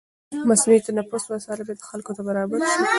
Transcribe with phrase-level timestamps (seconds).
[0.31, 2.81] د مصنوعي تنفس وسایل باید خلکو ته برابر شي.